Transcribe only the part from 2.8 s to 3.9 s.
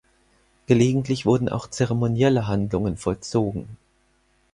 vollzogen.